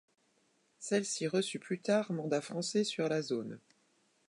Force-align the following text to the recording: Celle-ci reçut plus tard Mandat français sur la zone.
Celle-ci 0.79 1.27
reçut 1.27 1.59
plus 1.59 1.79
tard 1.79 2.11
Mandat 2.11 2.41
français 2.41 2.83
sur 2.83 3.07
la 3.07 3.21
zone. 3.21 3.59